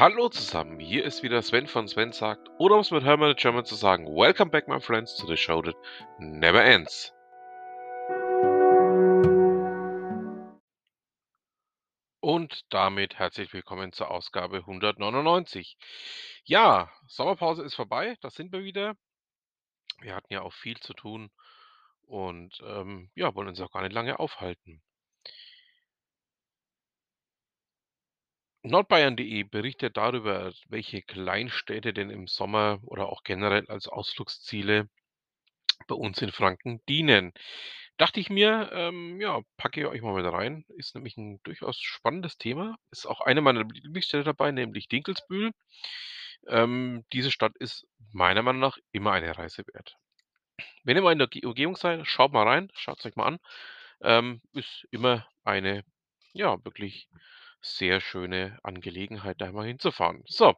Hallo 0.00 0.30
zusammen, 0.30 0.80
hier 0.80 1.04
ist 1.04 1.22
wieder 1.22 1.42
Sven 1.42 1.66
von 1.66 1.86
Sven 1.86 2.10
sagt, 2.12 2.48
oder 2.58 2.76
um 2.76 2.80
es 2.80 2.90
mit 2.90 3.04
Hermann 3.04 3.36
German 3.36 3.66
zu 3.66 3.74
sagen, 3.74 4.06
Welcome 4.06 4.50
back 4.50 4.66
my 4.66 4.80
friends 4.80 5.14
to 5.16 5.26
the 5.26 5.36
show 5.36 5.60
that 5.60 5.76
never 6.18 6.64
ends. 6.64 7.12
Und 12.20 12.62
damit 12.70 13.18
herzlich 13.18 13.52
willkommen 13.52 13.92
zur 13.92 14.10
Ausgabe 14.10 14.60
199. 14.60 15.76
Ja, 16.44 16.90
Sommerpause 17.06 17.62
ist 17.62 17.74
vorbei, 17.74 18.16
da 18.22 18.30
sind 18.30 18.52
wir 18.52 18.64
wieder. 18.64 18.94
Wir 20.00 20.14
hatten 20.14 20.32
ja 20.32 20.40
auch 20.40 20.54
viel 20.54 20.80
zu 20.80 20.94
tun 20.94 21.30
und 22.06 22.58
ähm, 22.64 23.10
ja, 23.14 23.34
wollen 23.34 23.48
uns 23.48 23.60
auch 23.60 23.70
gar 23.70 23.82
nicht 23.82 23.92
lange 23.92 24.18
aufhalten. 24.18 24.80
Nordbayern.de 28.62 29.44
berichtet 29.44 29.96
darüber, 29.96 30.52
welche 30.68 31.02
Kleinstädte 31.02 31.94
denn 31.94 32.10
im 32.10 32.26
Sommer 32.26 32.78
oder 32.84 33.08
auch 33.08 33.22
generell 33.24 33.66
als 33.68 33.88
Ausflugsziele 33.88 34.88
bei 35.88 35.94
uns 35.94 36.20
in 36.20 36.30
Franken 36.30 36.80
dienen. 36.86 37.32
Dachte 37.96 38.20
ich 38.20 38.30
mir, 38.30 38.70
ähm, 38.72 39.20
ja, 39.20 39.40
packe 39.56 39.80
ich 39.80 39.86
euch 39.86 40.02
mal 40.02 40.14
mit 40.14 40.30
rein. 40.30 40.64
Ist 40.76 40.94
nämlich 40.94 41.16
ein 41.16 41.40
durchaus 41.42 41.78
spannendes 41.78 42.38
Thema. 42.38 42.76
Ist 42.90 43.06
auch 43.06 43.20
eine 43.20 43.40
meiner 43.40 43.64
Lieblingsstädte 43.64 44.24
dabei, 44.24 44.52
nämlich 44.52 44.88
Dinkelsbühl. 44.88 45.52
Ähm, 46.48 47.04
diese 47.12 47.30
Stadt 47.30 47.56
ist 47.58 47.86
meiner 48.12 48.42
Meinung 48.42 48.60
nach 48.60 48.78
immer 48.92 49.12
eine 49.12 49.36
Reise 49.36 49.64
wert. 49.72 49.96
Wenn 50.84 50.96
ihr 50.96 51.02
mal 51.02 51.12
in 51.12 51.18
der 51.18 51.28
Ge 51.28 51.44
Umgebung 51.44 51.76
seid, 51.76 52.06
schaut 52.06 52.32
mal 52.32 52.46
rein, 52.46 52.70
schaut 52.74 52.98
es 52.98 53.06
euch 53.06 53.16
mal 53.16 53.26
an. 53.26 53.38
Ähm, 54.02 54.40
ist 54.52 54.86
immer 54.90 55.26
eine, 55.44 55.84
ja, 56.32 56.62
wirklich 56.64 57.08
sehr 57.62 58.00
schöne 58.00 58.58
Angelegenheit, 58.62 59.40
da 59.40 59.52
mal 59.52 59.66
hinzufahren. 59.66 60.22
So. 60.26 60.54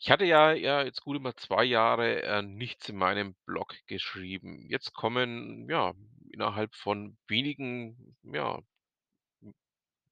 Ich 0.00 0.10
hatte 0.10 0.24
ja 0.24 0.52
ja 0.52 0.82
jetzt 0.82 1.02
gut 1.02 1.16
über 1.16 1.36
2 1.36 1.62
Jahre, 1.64 2.22
äh, 2.22 2.42
nichts 2.42 2.88
in 2.88 2.96
meinem 2.96 3.36
Blog 3.46 3.74
geschrieben. 3.86 4.66
Jetzt 4.68 4.94
kommen, 4.94 5.68
ja, 5.70 5.92
innerhalb 6.32 6.74
von 6.74 7.16
wenigen, 7.28 8.16
ja, 8.24 8.58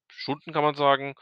Stunden 0.07 0.53
kann 0.53 0.63
man 0.63 0.75
sagen, 0.75 1.15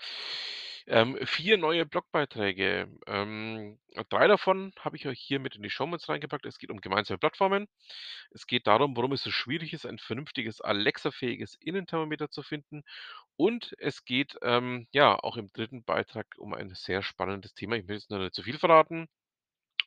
ähm, 0.90 1.18
4 1.26 1.58
neue 1.58 1.86
Blogbeiträge. 1.86 2.90
Ähm, 3.08 3.80
3 4.10 4.28
davon 4.28 4.74
habe 4.80 4.98
ich 4.98 5.08
euch 5.08 5.20
hier 5.20 5.40
mit 5.40 5.56
in 5.56 5.64
die 5.64 5.70
Shownotes 5.70 6.10
reingepackt. 6.10 6.46
Es 6.46 6.58
geht 6.60 6.72
um 6.72 6.82
gemeinsame 6.82 7.18
Plattformen. 7.20 7.68
Es 8.32 8.48
geht 8.48 8.68
darum, 8.68 8.98
warum 8.98 9.14
es 9.14 9.24
so 9.24 9.32
schwierig 9.32 9.74
ist, 9.74 9.86
ein 9.86 10.00
vernünftiges 10.00 10.62
Alexa-fähiges 10.62 11.56
Innenthermometer 11.62 12.30
zu 12.30 12.44
finden. 12.44 12.84
Und 13.38 13.76
es 13.80 14.06
geht, 14.06 14.38
ähm, 14.44 14.88
ja, 14.92 15.18
auch 15.20 15.38
im 15.38 15.52
dritten 15.54 15.84
Beitrag 15.84 16.28
um 16.38 16.54
ein 16.54 16.74
sehr 16.76 17.04
spannendes 17.04 17.54
Thema. 17.54 17.76
Ich 17.78 17.88
will 17.88 17.96
jetzt 17.96 18.10
noch 18.12 18.20
nicht 18.20 18.34
zu 18.36 18.44
viel 18.44 18.58
verraten, 18.60 19.08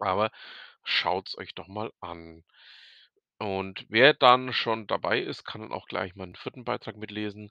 aber 0.00 0.30
schaut's 0.84 1.36
euch 1.38 1.54
doch 1.54 1.68
mal 1.68 1.92
an. 2.00 2.44
Und 3.38 3.86
wer 3.88 4.14
dann 4.14 4.52
schon 4.52 4.86
dabei 4.86 5.20
ist, 5.20 5.44
kann 5.44 5.62
dann 5.62 5.72
auch 5.72 5.86
gleich 5.88 6.14
meinen 6.14 6.36
vierten 6.36 6.64
Beitrag 6.64 6.96
mitlesen. 6.96 7.50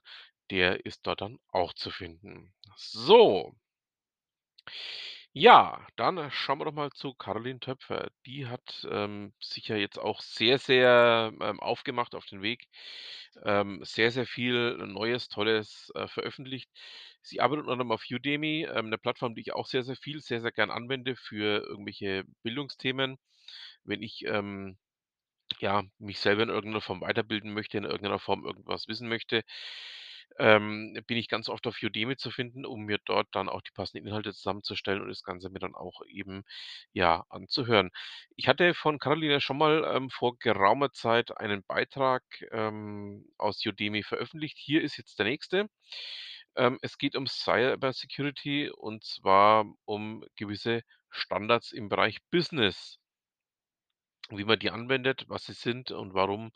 Der 0.52 0.86
ist 0.86 1.04
dort 1.08 1.20
dann 1.20 1.40
auch 1.48 1.72
zu 1.72 1.90
finden. 1.90 2.54
So. 2.76 3.56
Ja, 5.36 5.86
dann 5.96 6.30
schauen 6.30 6.58
wir 6.58 6.66
doch 6.66 6.72
mal 6.74 6.90
zu 6.90 7.14
Caroline 7.14 7.58
Töpfer. 7.58 8.10
Die 8.26 8.46
hat, 8.48 8.86
ähm, 8.90 9.32
sich 9.40 9.66
ja 9.68 9.76
jetzt 9.76 9.98
auch 9.98 10.20
sehr, 10.20 10.58
sehr, 10.58 11.32
ähm, 11.40 11.58
aufgemacht 11.58 12.14
auf 12.14 12.26
den 12.26 12.42
Weg, 12.42 12.66
ähm, 13.44 13.80
sehr, 13.82 14.10
sehr 14.10 14.26
viel 14.26 14.76
Neues, 14.86 15.28
Tolles, 15.28 15.90
äh, 15.94 16.06
veröffentlicht. 16.06 16.68
Sie 17.22 17.40
arbeitet 17.40 17.62
unter 17.62 17.72
anderem 17.72 17.92
auf 17.92 18.04
Udemy, 18.10 18.64
ähm, 18.74 18.90
'ne 18.90 18.98
Plattform, 18.98 19.34
die 19.34 19.40
ich 19.40 19.54
auch 19.54 19.66
sehr, 19.66 19.82
sehr 19.84 19.96
viel, 19.96 20.20
sehr, 20.20 20.42
sehr 20.42 20.52
gern 20.52 20.70
anwende 20.70 21.16
für 21.16 21.62
irgendwelche 21.66 22.24
Bildungsthemen. 22.42 23.16
Wenn 23.84 24.02
ich, 24.02 24.24
ähm, 24.26 24.76
ja, 25.60 25.82
mich 25.98 26.20
selber 26.20 26.42
in 26.44 26.48
irgendeiner 26.50 26.80
Form 26.82 27.00
weiterbilden 27.02 27.52
möchte, 27.54 27.78
in 27.78 27.84
irgendeiner 27.84 28.18
Form 28.20 28.44
irgendwas 28.46 28.88
wissen 28.88 29.08
möchte, 29.08 29.42
ähm, 30.38 30.96
bin 31.06 31.16
ich 31.16 31.28
ganz 31.28 31.48
oft 31.48 31.66
auf 31.66 31.76
Udemy 31.82 32.16
zu 32.16 32.30
finden, 32.30 32.64
um 32.66 32.82
mir 32.82 32.98
dort 33.04 33.28
dann 33.32 33.48
auch 33.48 33.62
die 33.62 33.72
passenden 33.72 34.06
Inhalte 34.06 34.32
zusammenzustellen 34.32 35.02
und 35.02 35.08
das 35.08 35.22
Ganze 35.22 35.50
mir 35.50 35.58
dann 35.60 35.74
auch 35.74 36.00
eben, 36.08 36.44
ja, 36.92 37.24
anzuhören. 37.28 37.90
Ich 38.36 38.48
hatte 38.48 38.74
von 38.74 38.98
Caroline 38.98 39.40
schon 39.40 39.58
mal, 39.58 39.84
ähm, 39.94 40.10
vor 40.10 40.38
geraumer 40.38 40.92
Zeit 40.92 41.36
einen 41.38 41.64
Beitrag, 41.64 42.22
ähm, 42.52 43.26
aus 43.38 43.64
Udemy 43.64 44.02
veröffentlicht. 44.02 44.58
Hier 44.58 44.82
ist 44.82 44.96
jetzt 44.96 45.18
der 45.18 45.26
nächste. 45.26 45.68
Ähm, 46.56 46.78
es 46.82 46.98
geht 46.98 47.16
um 47.16 47.26
Cybersecurity 47.26 48.70
und 48.70 49.04
zwar 49.04 49.66
um 49.84 50.24
gewisse 50.36 50.82
Standards 51.10 51.72
im 51.72 51.88
Bereich 51.88 52.18
Business. 52.30 52.98
Wie 54.30 54.44
man 54.44 54.58
die 54.58 54.70
anwendet, 54.70 55.24
was 55.28 55.44
sie 55.44 55.52
sind 55.52 55.90
und 55.90 56.14
warum 56.14 56.52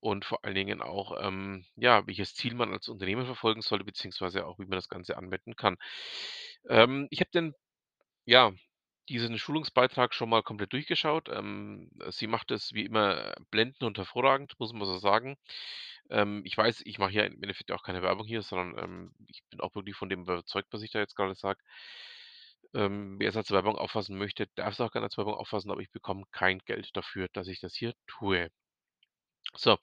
und 0.00 0.24
vor 0.24 0.44
allen 0.44 0.54
Dingen 0.54 0.82
auch, 0.82 1.16
ähm, 1.20 1.64
ja, 1.76 2.06
welches 2.06 2.34
Ziel 2.34 2.54
man 2.54 2.72
als 2.72 2.88
Unternehmen 2.88 3.26
verfolgen 3.26 3.62
sollte, 3.62 3.84
beziehungsweise 3.84 4.46
auch, 4.46 4.58
wie 4.58 4.64
man 4.64 4.72
das 4.78 4.88
Ganze 4.88 5.16
anwenden 5.16 5.56
kann. 5.56 5.76
Ähm, 6.68 7.08
ich 7.10 7.20
habe 7.20 7.30
den 7.30 7.54
ja, 8.26 8.52
diesen 9.08 9.38
Schulungsbeitrag 9.38 10.14
schon 10.14 10.28
mal 10.30 10.42
komplett 10.42 10.72
durchgeschaut. 10.72 11.28
Ähm, 11.30 11.90
sie 12.10 12.26
macht 12.26 12.50
es 12.50 12.74
wie 12.74 12.84
immer 12.84 13.34
blendend 13.50 13.82
und 13.82 13.98
hervorragend, 13.98 14.54
muss 14.58 14.72
man 14.72 14.86
so 14.86 14.98
sagen. 14.98 15.36
Ähm, 16.10 16.42
ich 16.44 16.56
weiß, 16.56 16.82
ich 16.86 16.98
mache 16.98 17.12
ja 17.12 17.24
im 17.24 17.42
Endeffekt 17.42 17.72
auch 17.72 17.82
keine 17.82 18.02
Werbung 18.02 18.26
hier, 18.26 18.42
sondern, 18.42 18.78
ähm, 18.84 19.14
ich 19.28 19.42
bin 19.50 19.60
auch 19.60 19.74
wirklich 19.74 19.96
von 19.96 20.08
dem 20.10 20.22
überzeugt, 20.22 20.68
was 20.72 20.82
ich 20.82 20.90
da 20.92 21.00
jetzt 21.00 21.16
gerade 21.16 21.34
sage. 21.34 21.60
Ähm, 22.74 23.16
wer 23.18 23.28
es 23.28 23.36
als 23.36 23.50
Werbung 23.50 23.76
auffassen 23.76 24.16
möchte, 24.16 24.46
darf 24.54 24.72
es 24.74 24.80
auch 24.80 24.90
gerne 24.90 25.06
als 25.06 25.16
Werbung 25.18 25.34
auffassen, 25.34 25.70
aber 25.70 25.80
ich 25.82 25.90
bekomme 25.90 26.24
kein 26.32 26.58
Geld 26.60 26.96
dafür, 26.96 27.28
dass 27.32 27.48
ich 27.48 27.60
das 27.60 27.74
hier 27.74 27.92
tue. 28.06 28.48
So, 29.56 29.78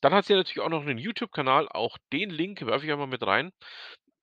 dann 0.00 0.12
hat 0.14 0.24
sie 0.26 0.34
natürlich 0.34 0.60
auch 0.60 0.68
noch 0.70 0.82
einen 0.82 0.98
YouTube-Kanal, 0.98 1.68
auch 1.68 1.98
den 2.12 2.30
Link 2.30 2.64
werfe 2.66 2.86
ich 2.86 2.92
einmal 2.92 3.06
mit 3.08 3.22
rein. 3.26 3.52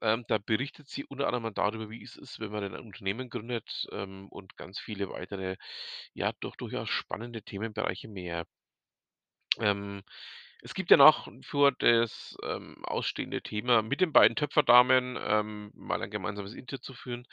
Ähm, 0.01 0.25
da 0.27 0.37
berichtet 0.39 0.87
sie 0.89 1.05
unter 1.05 1.27
anderem 1.27 1.53
darüber, 1.53 1.89
wie 1.89 2.03
es 2.03 2.15
ist, 2.17 2.39
wenn 2.39 2.51
man 2.51 2.63
ein 2.63 2.75
Unternehmen 2.79 3.29
gründet, 3.29 3.87
ähm, 3.91 4.27
und 4.29 4.57
ganz 4.57 4.79
viele 4.79 5.09
weitere, 5.09 5.57
ja, 6.13 6.33
doch 6.41 6.55
durchaus 6.57 6.89
spannende 6.89 7.43
Themenbereiche 7.43 8.07
mehr. 8.09 8.45
Ähm, 9.59 10.01
es 10.65 10.73
gibt 10.73 10.89
ja 10.89 10.97
nach 10.97 11.27
wie 11.27 11.43
vor 11.43 11.71
das, 11.71 12.35
ähm, 12.43 12.83
ausstehende 12.85 13.43
Thema 13.43 13.83
mit 13.83 14.01
den 14.01 14.11
beiden 14.11 14.35
Töpferdamen, 14.35 15.15
ähm, 15.21 15.71
mal 15.75 16.01
ein 16.01 16.09
gemeinsames 16.09 16.53
Interview 16.55 16.79
zu 16.81 16.93
führen. 16.95 17.27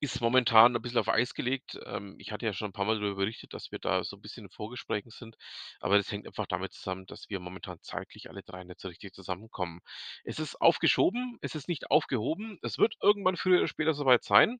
Ist 0.00 0.20
momentan 0.20 0.74
ein 0.74 0.82
bisschen 0.82 0.98
auf 0.98 1.08
Eis 1.08 1.32
gelegt. 1.34 1.78
Ähm, 1.86 2.16
ich 2.18 2.32
hatte 2.32 2.44
ja 2.44 2.52
schon 2.52 2.70
ein 2.70 2.72
paar 2.72 2.84
Mal 2.84 2.98
darüber 2.98 3.14
berichtet, 3.22 3.54
dass 3.54 3.70
wir 3.70 3.78
da 3.78 4.02
so 4.02 4.16
ein 4.16 4.20
bisschen 4.22 4.46
in 4.46 4.50
Vorgesprächen 4.50 5.10
sind, 5.12 5.36
aber 5.80 5.96
das 5.96 6.10
hängt 6.10 6.26
einfach 6.26 6.46
damit 6.46 6.72
zusammen, 6.72 7.06
dass 7.06 7.30
wir 7.30 7.38
momentan 7.40 7.78
zeitlich 7.82 8.28
alle 8.30 8.42
3 8.42 8.64
nicht 8.64 8.80
so 8.80 8.88
richtig 8.88 9.14
zusammenkommen. 9.14 9.78
Es 10.24 10.40
ist 10.40 10.60
aufgeschoben, 10.60 11.38
es 11.42 11.54
ist 11.54 11.68
nicht 11.68 11.90
aufgehoben. 11.92 12.58
Es 12.62 12.78
wird 12.78 12.96
irgendwann 13.00 13.36
früher 13.36 13.58
oder 13.58 13.68
später 13.68 13.94
soweit 13.94 14.24
sein. 14.24 14.58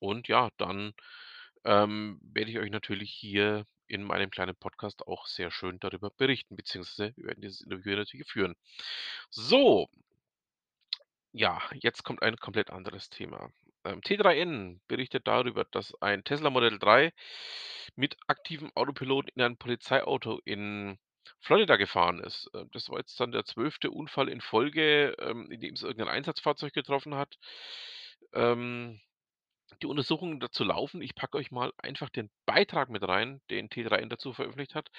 Und 0.00 0.28
ja, 0.28 0.50
dann, 0.58 0.92
ähm, 1.64 2.20
werde 2.22 2.50
ich 2.50 2.58
euch 2.58 2.70
natürlich 2.70 3.12
hier 3.12 3.64
in 3.92 4.02
meinem 4.02 4.30
kleinen 4.30 4.56
Podcast 4.56 5.06
auch 5.06 5.26
sehr 5.26 5.50
schön 5.50 5.78
darüber 5.78 6.10
berichten, 6.10 6.56
beziehungsweise 6.56 7.12
wir 7.16 7.26
werden 7.26 7.42
dieses 7.42 7.60
Interview 7.60 7.94
natürlich 7.94 8.26
führen. 8.26 8.56
So, 9.28 9.88
ja, 11.32 11.60
jetzt 11.74 12.02
kommt 12.02 12.22
ein 12.22 12.36
komplett 12.36 12.70
anderes 12.70 13.10
Thema. 13.10 13.50
Ähm, 13.84 14.00
T3N 14.00 14.80
berichtet 14.88 15.26
darüber, 15.26 15.64
dass 15.64 15.94
ein 16.00 16.24
Tesla 16.24 16.48
Model 16.50 16.78
3 16.78 17.12
mit 17.94 18.16
aktivem 18.28 18.70
Autopilot 18.74 19.30
in 19.34 19.42
ein 19.42 19.56
Polizeiauto 19.58 20.40
in 20.44 20.98
Florida 21.40 21.76
gefahren 21.76 22.20
ist. 22.20 22.50
Äh, 22.54 22.64
das 22.72 22.88
war 22.88 22.98
jetzt 22.98 23.18
dann 23.20 23.32
der 23.32 23.44
zwölfte 23.44 23.90
Unfall 23.90 24.28
in 24.30 24.40
Folge, 24.40 25.14
ähm, 25.18 25.50
in 25.50 25.60
dem 25.60 25.74
es 25.74 25.82
irgendein 25.82 26.14
Einsatzfahrzeug 26.14 26.72
getroffen 26.72 27.14
hat. 27.14 27.36
Ähm, 28.32 29.00
die 29.80 29.86
Untersuchungen 29.86 30.40
dazu 30.40 30.64
laufen. 30.64 31.02
Ich 31.02 31.14
packe 31.14 31.38
euch 31.38 31.50
mal 31.50 31.72
einfach 31.78 32.10
den 32.10 32.30
Beitrag 32.46 32.90
mit 32.90 33.06
rein, 33.06 33.40
den 33.50 33.68
T3N 33.68 34.08
dazu 34.08 34.32
veröffentlicht 34.32 34.74
hat, 34.74 34.90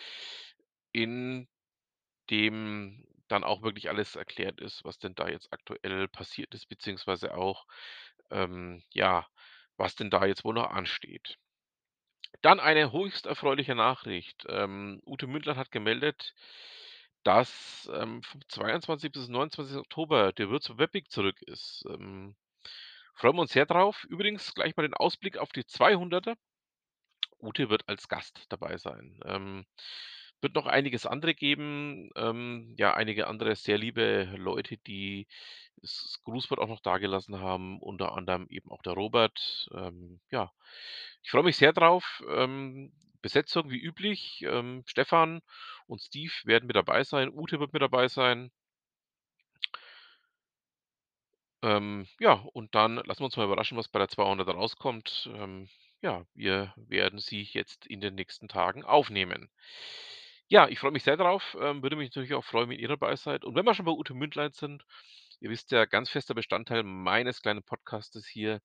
in 0.91 1.47
dem 2.29 3.05
dann 3.27 3.43
auch 3.43 3.61
wirklich 3.61 3.89
alles 3.89 4.15
erklärt 4.15 4.59
ist, 4.59 4.83
was 4.83 4.99
denn 4.99 5.15
da 5.15 5.27
jetzt 5.27 5.51
aktuell 5.51 6.07
passiert 6.07 6.53
ist, 6.53 6.67
beziehungsweise 6.67 7.35
auch, 7.35 7.65
ähm, 8.31 8.83
ja, 8.91 9.27
was 9.77 9.95
denn 9.95 10.09
da 10.09 10.25
jetzt 10.25 10.43
wohl 10.43 10.53
noch 10.53 10.69
ansteht. 10.69 11.37
Dann 12.41 12.59
eine 12.59 12.91
höchst 12.91 13.25
erfreuliche 13.25 13.75
Nachricht. 13.75 14.45
Ähm, 14.49 15.01
Ute 15.05 15.27
Mündler 15.27 15.55
hat 15.55 15.71
gemeldet, 15.71 16.33
dass 17.23 17.89
ähm, 17.93 18.21
vom 18.23 18.41
22. 18.49 19.11
bis 19.11 19.29
29. 19.29 19.77
Oktober 19.77 20.33
der 20.33 20.59
zum 20.59 20.77
Webweg 20.77 21.09
zurück 21.09 21.41
ist. 21.43 21.85
Ähm, 21.89 22.35
freuen 23.13 23.35
wir 23.35 23.41
uns 23.41 23.53
sehr 23.53 23.65
drauf. 23.65 24.05
Übrigens 24.09 24.53
gleich 24.53 24.75
mal 24.75 24.83
den 24.83 24.93
Ausblick 24.93 25.37
auf 25.37 25.49
die 25.51 25.63
200er. 25.63 26.35
Ute 27.39 27.69
wird 27.69 27.87
als 27.89 28.07
Gast 28.07 28.45
dabei 28.49 28.77
sein. 28.77 29.19
Ähm, 29.25 29.65
Wird 30.41 30.55
noch 30.55 30.67
einiges 30.67 31.05
andere 31.05 31.33
geben, 31.35 32.11
ähm, 32.17 32.75
ja, 32.77 32.93
einige 32.95 33.27
andere 33.27 33.55
sehr 33.55 33.77
liebe 33.77 34.25
Leute, 34.37 34.77
die 34.77 35.27
das 35.77 36.19
Grußwort 36.25 36.59
auch 36.59 36.67
noch 36.67 36.81
dagelassen 36.81 37.39
haben, 37.39 37.79
unter 37.81 38.13
anderem 38.13 38.47
eben 38.49 38.71
auch 38.71 38.81
der 38.83 38.93
Robert. 38.93 39.69
Ähm, 39.73 40.19
ja, 40.31 40.51
ich 41.23 41.31
freue 41.31 41.43
mich 41.43 41.57
sehr 41.57 41.73
drauf. 41.73 42.23
Ähm, 42.29 42.93
Besetzung 43.21 43.69
wie 43.71 43.79
üblich, 43.81 44.43
ähm, 44.47 44.83
Stefan 44.85 45.41
und 45.87 46.01
Steve 46.01 46.33
werden 46.45 46.67
mit 46.67 46.75
dabei 46.75 47.03
sein, 47.03 47.29
Ute 47.33 47.59
wird 47.59 47.73
mit 47.73 47.81
dabei 47.81 48.07
sein. 48.09 48.51
Ähm, 51.63 52.07
ja, 52.19 52.33
und 52.53 52.75
dann 52.75 52.97
lassen 52.97 53.21
wir 53.21 53.25
uns 53.25 53.37
mal 53.37 53.45
überraschen, 53.45 53.77
was 53.77 53.87
bei 53.87 53.97
der 53.99 54.09
200 54.09 54.47
rauskommt. 54.49 55.29
Ähm, 55.33 55.69
ja, 56.01 56.25
wir 56.35 56.73
werden 56.75 57.19
sie 57.19 57.41
jetzt 57.41 57.87
in 57.87 58.01
den 58.01 58.15
nächsten 58.15 58.49
Tagen 58.49 58.83
aufnehmen. 58.83 59.49
Ja, 60.49 60.67
ich 60.67 60.79
freue 60.79 60.91
mich 60.91 61.03
sehr 61.03 61.17
drauf, 61.17 61.57
ähm, 61.59 61.81
würde 61.81 61.95
mich 61.95 62.09
natürlich 62.09 62.33
auch 62.33 62.43
freuen, 62.43 62.69
wenn 62.69 62.79
ihr 62.79 62.89
dabei 62.89 63.15
seid. 63.15 63.45
Und 63.45 63.55
wenn 63.55 63.65
wir 63.65 63.73
schon 63.73 63.85
bei 63.85 63.93
Ute 63.93 64.13
Mündlein 64.13 64.51
sind, 64.51 64.85
ihr 65.39 65.49
wisst 65.49 65.71
ja, 65.71 65.85
ganz 65.85 66.09
fester 66.09 66.35
Bestandteil 66.35 66.83
meines 66.83 67.41
kleinen 67.41 67.63
Podcastes 67.63 68.27
hier 68.27 68.61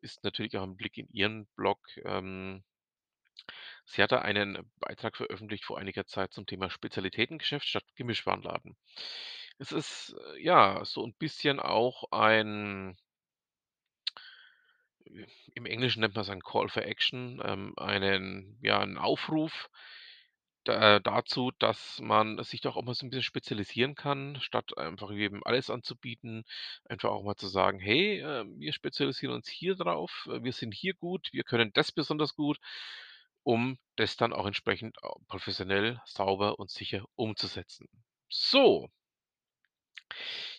ist 0.00 0.24
natürlich 0.24 0.56
auch 0.56 0.62
ein 0.62 0.76
Blick 0.76 0.98
in 0.98 1.08
ihren 1.10 1.46
Blog. 1.56 1.78
Ähm, 2.04 2.64
sie 3.84 4.02
hatte 4.02 4.22
einen 4.22 4.70
Beitrag 4.80 5.16
veröffentlicht 5.16 5.64
vor 5.64 5.78
einiger 5.78 6.06
Zeit 6.06 6.32
zum 6.32 6.46
Thema 6.46 6.70
Spezialitätengeschäft 6.70 7.66
statt 7.66 7.84
Gemischtwarenladen. 7.94 8.76
Es 9.60 9.72
ist, 9.72 10.14
äh, 10.34 10.42
ja, 10.42 10.84
so 10.84 11.04
ein 11.04 11.14
bisschen 11.14 11.60
auch 11.60 12.04
ein 12.10 12.96
im 15.54 15.66
Englischen 15.66 16.00
nennt 16.00 16.14
man 16.14 16.22
es 16.22 16.30
ein 16.30 16.42
Call 16.42 16.68
for 16.68 16.82
Action, 16.84 17.40
ähm, 17.44 17.74
einen 17.76 18.58
ja, 18.62 18.82
'n 18.82 18.98
Aufruf 18.98 19.70
da 20.64 20.98
dazu, 21.00 21.52
dass 21.60 22.00
man 22.00 22.42
sich 22.42 22.60
doch 22.60 22.76
auch 22.76 22.82
mal 22.82 22.94
so 22.94 23.06
ein 23.06 23.10
bisschen 23.10 23.22
spezialisieren 23.22 23.94
kann, 23.94 24.38
statt 24.40 24.76
einfach 24.76 25.12
eben 25.12 25.42
alles 25.44 25.70
anzubieten. 25.70 26.44
Einfach 26.88 27.10
auch 27.10 27.22
mal 27.22 27.36
zu 27.36 27.46
sagen: 27.48 27.78
„Hey, 27.78 28.20
äh, 28.20 28.44
wir 28.58 28.72
spezialisieren 28.72 29.34
uns 29.36 29.48
hier 29.48 29.76
drauf. 29.76 30.28
Äh, 30.30 30.42
wir 30.42 30.52
sind 30.52 30.74
hier 30.74 30.94
gut. 30.94 31.28
Wir 31.32 31.44
können 31.44 31.72
das 31.72 31.92
besonders 31.92 32.34
gut“, 32.34 32.58
um 33.44 33.78
das 33.96 34.16
dann 34.16 34.32
auch 34.32 34.46
entsprechend 34.46 34.96
professionell, 35.28 36.00
sauber 36.04 36.58
und 36.58 36.70
sicher 36.70 37.04
umzusetzen. 37.16 37.88
So. 38.28 38.88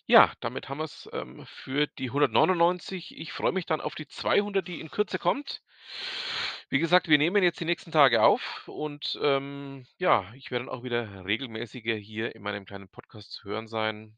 Ja, 0.06 0.34
damit 0.40 0.70
haben 0.70 0.80
wir's, 0.80 1.10
ähm, 1.14 1.46
für 1.46 1.88
die 1.88 2.10
199. 2.12 3.18
Ich 3.18 3.34
freue 3.34 3.52
mich 3.52 3.66
dann 3.66 3.82
auf 3.82 3.94
die 3.96 4.08
200, 4.08 4.68
die 4.68 4.80
in 4.80 4.90
Kürze 4.90 5.20
kommt. 5.20 5.62
Wie 6.70 6.80
gesagt, 6.80 7.08
wir 7.08 7.18
nehmen 7.18 7.44
jetzt 7.44 7.60
die 7.60 7.66
nächsten 7.66 7.92
Tage 7.92 8.24
auf 8.24 8.68
und, 8.68 9.18
ähm, 9.22 9.86
ja, 9.98 10.34
ich 10.34 10.52
werde 10.52 10.66
dann 10.66 10.74
auch 10.74 10.84
wieder 10.84 11.26
regelmäßiger 11.26 11.96
hier 11.96 12.36
in 12.36 12.42
meinem 12.42 12.66
kleinen 12.66 12.90
Podcast 12.90 13.32
zu 13.34 13.44
hören 13.50 13.68
sein. 13.68 14.18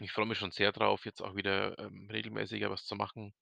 Ich 0.00 0.12
freue 0.12 0.26
mich 0.26 0.38
schon 0.38 0.50
sehr 0.52 0.72
drauf, 0.72 1.04
jetzt 1.06 1.22
auch 1.22 1.36
wieder, 1.36 1.78
ähm, 1.78 2.08
regelmäßiger 2.10 2.70
was 2.70 2.84
zu 2.86 2.96
machen. 2.96 3.34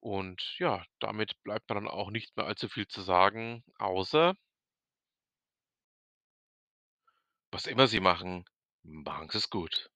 Und 0.00 0.56
ja, 0.58 0.84
damit 1.00 1.42
bleibt 1.44 1.68
mir 1.70 1.76
dann 1.76 1.88
auch 1.88 2.10
nicht 2.10 2.36
mehr 2.36 2.46
allzu 2.46 2.68
viel 2.68 2.88
zu 2.88 3.02
sagen, 3.02 3.64
außer 3.78 4.34
was 7.50 7.66
immer 7.66 7.86
Sie 7.86 8.00
machen, 8.00 8.46
machen 8.82 9.28
Sie's 9.28 9.50
gut. 9.50 9.90